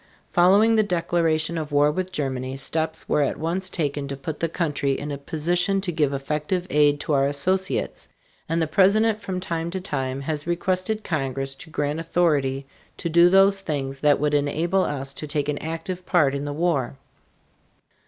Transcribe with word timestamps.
Following 0.31 0.75
the 0.77 0.81
declaration 0.81 1.59
of 1.59 1.71
war 1.71 1.91
with 1.91 2.11
Germany, 2.11 2.55
steps 2.57 3.07
were 3.07 3.21
at 3.21 3.37
once 3.37 3.69
taken 3.69 4.07
to 4.07 4.17
put 4.17 4.39
the 4.39 4.49
country 4.49 4.97
in 4.97 5.11
a 5.11 5.17
position 5.19 5.79
to 5.79 5.91
give 5.91 6.11
effective 6.11 6.65
aid 6.71 6.99
to 7.01 7.13
our 7.13 7.27
associates, 7.27 8.09
and 8.49 8.59
the 8.59 8.65
President 8.65 9.21
from 9.21 9.39
time 9.39 9.69
to 9.69 9.79
time 9.79 10.21
has 10.21 10.47
requested 10.47 11.03
Congress 11.03 11.53
to 11.53 11.69
grant 11.69 11.99
authority 11.99 12.65
to 12.97 13.09
do 13.09 13.29
those 13.29 13.61
things 13.61 13.99
that 13.99 14.19
would 14.19 14.33
enable 14.33 14.83
us 14.83 15.13
to 15.13 15.27
take 15.27 15.47
an 15.47 15.59
active 15.59 16.03
part 16.03 16.33
in 16.33 16.45
the 16.45 16.53
war. 16.53 16.97